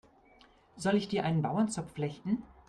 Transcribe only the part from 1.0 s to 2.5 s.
dir einen Bauernzopf flechten?